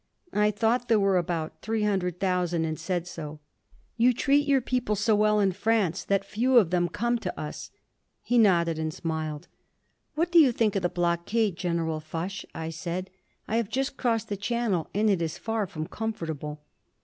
I 0.33 0.49
thought 0.49 0.87
there 0.87 0.99
were 0.99 1.17
about 1.17 1.61
three 1.61 1.83
hundred 1.83 2.19
thousand, 2.19 2.65
and 2.65 2.79
said 2.79 3.05
so. 3.05 3.39
"You 3.97 4.13
treat 4.15 4.47
your 4.47 4.59
people 4.59 4.95
so 4.95 5.15
well 5.15 5.39
in 5.39 5.51
France," 5.51 5.97
I 5.97 5.99
said, 5.99 6.09
"that 6.09 6.25
few 6.25 6.57
of 6.57 6.71
them 6.71 6.89
come 6.89 7.19
to 7.19 7.39
us." 7.39 7.69
He 8.23 8.39
nodded 8.39 8.79
and 8.79 8.91
smiled. 8.91 9.47
"What 10.15 10.31
do 10.31 10.39
you 10.39 10.51
think 10.51 10.75
of 10.75 10.81
the 10.81 10.89
blockade, 10.89 11.55
General 11.55 11.99
Foch?" 11.99 12.43
I 12.55 12.71
said. 12.71 13.11
"I 13.47 13.57
have 13.57 13.69
just 13.69 13.95
crossed 13.95 14.29
the 14.29 14.37
Channel 14.37 14.89
and 14.95 15.07
it 15.07 15.21
is 15.21 15.37
far 15.37 15.67
from 15.67 15.85
comfortable." 15.85 16.63